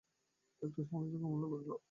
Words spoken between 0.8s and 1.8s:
সমালোচনাও অমূল্য করিল।